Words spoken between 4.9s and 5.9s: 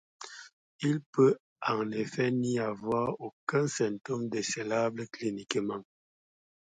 cliniquement.